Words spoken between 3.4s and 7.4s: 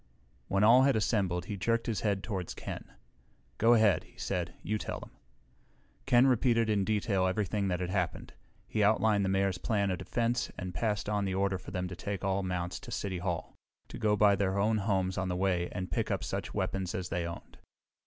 "Go ahead," he said. "You tell them." Ken repeated in detail